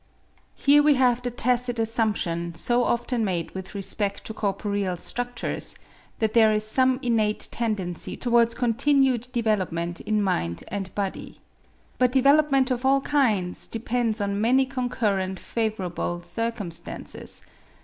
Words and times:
Here 0.55 0.81
we 0.81 0.95
have 0.95 1.21
the 1.21 1.29
tacit 1.29 1.77
assumption, 1.77 2.55
so 2.55 2.83
often 2.85 3.23
made 3.23 3.51
with 3.51 3.75
respect 3.75 4.25
to 4.25 4.33
corporeal 4.33 4.95
structures, 4.97 5.75
that 6.17 6.33
there 6.33 6.51
is 6.51 6.65
some 6.65 6.97
innate 7.03 7.47
tendency 7.51 8.17
towards 8.17 8.55
continued 8.55 9.27
development 9.31 10.01
in 10.01 10.23
mind 10.23 10.63
and 10.69 10.91
body. 10.95 11.39
But 11.99 12.11
development 12.13 12.71
of 12.71 12.83
all 12.83 13.01
kinds 13.01 13.67
depends 13.67 14.19
on 14.19 14.41
many 14.41 14.65
concurrent 14.65 15.39
favourable 15.39 16.23
circumstances. 16.23 17.43